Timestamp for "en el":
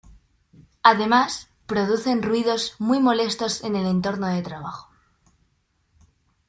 3.63-3.85